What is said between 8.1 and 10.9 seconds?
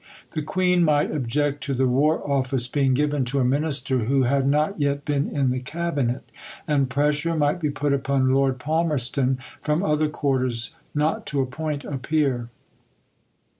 Lord Palmerston from other quarters